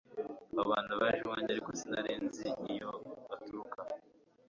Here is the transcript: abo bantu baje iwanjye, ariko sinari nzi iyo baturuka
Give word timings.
abo 0.51 0.61
bantu 0.73 0.91
baje 1.01 1.21
iwanjye, 1.25 1.49
ariko 1.51 1.69
sinari 1.79 2.11
nzi 2.25 2.47
iyo 2.73 2.91
baturuka 3.29 3.79